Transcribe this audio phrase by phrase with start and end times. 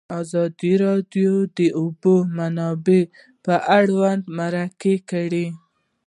[0.21, 3.01] ازادي راډیو د د اوبو منابع
[3.79, 5.45] اړوند مرکې کړي.